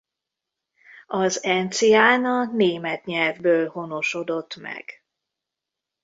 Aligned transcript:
Az 1.07 1.43
encián 1.43 2.25
a 2.25 2.45
német 2.45 3.05
nyelvből 3.05 3.67
honosodott 3.69 4.55
meg. 4.55 5.05